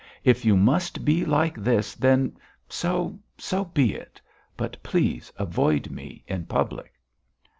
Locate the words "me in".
5.91-6.47